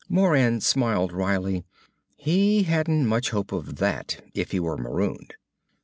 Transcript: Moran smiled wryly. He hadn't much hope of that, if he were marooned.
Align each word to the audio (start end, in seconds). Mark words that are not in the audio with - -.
Moran 0.09 0.59
smiled 0.59 1.13
wryly. 1.13 1.63
He 2.17 2.63
hadn't 2.63 3.05
much 3.05 3.29
hope 3.29 3.51
of 3.51 3.75
that, 3.75 4.23
if 4.33 4.49
he 4.49 4.59
were 4.59 4.75
marooned. 4.75 5.35